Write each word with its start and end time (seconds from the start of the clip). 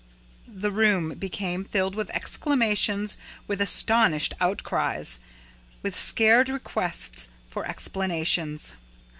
The 0.47 0.71
room 0.71 1.09
became 1.09 1.63
filled 1.63 1.93
with 1.93 2.09
exclamations, 2.09 3.17
with 3.47 3.61
astonished 3.61 4.33
outcries, 4.41 5.19
with 5.83 5.95
scared 5.95 6.49
requests 6.49 7.29
for 7.47 7.67
explanations. 7.67 8.73